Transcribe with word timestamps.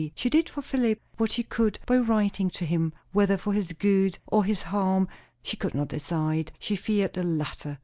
She 0.15 0.31
did 0.31 0.49
for 0.49 0.63
Philip 0.63 0.99
what 1.17 1.29
she 1.29 1.43
could 1.43 1.77
by 1.85 1.97
writing 1.97 2.49
to 2.57 2.65
him, 2.65 2.91
whether 3.11 3.37
for 3.37 3.53
his 3.53 3.71
good 3.73 4.17
or 4.25 4.43
his 4.43 4.63
harm 4.63 5.07
she 5.43 5.55
could 5.57 5.75
not 5.75 5.89
decide. 5.89 6.51
She 6.57 6.75
feared 6.75 7.13
the 7.13 7.21
latter. 7.23 7.77